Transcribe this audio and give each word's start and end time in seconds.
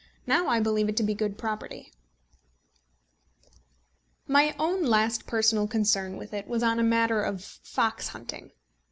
Now 0.25 0.47
I 0.47 0.59
believe 0.59 0.89
it 0.89 0.97
to 0.97 1.03
be 1.03 1.11
a 1.13 1.15
good 1.15 1.37
property. 1.37 1.93
My 4.27 4.55
own 4.57 4.81
last 4.81 5.27
personal 5.27 5.67
concern 5.67 6.17
with 6.17 6.33
it 6.33 6.47
was 6.47 6.63
on 6.63 6.79
a 6.79 6.83
matter 6.83 7.21
of 7.21 7.43
fox 7.43 8.07
hunting. 8.07 8.51